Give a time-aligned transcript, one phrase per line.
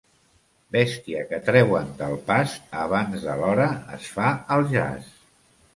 [0.75, 2.57] Bèstia que treuen del pas
[2.87, 3.69] abans de l'hora
[3.99, 5.17] es fa al jaç.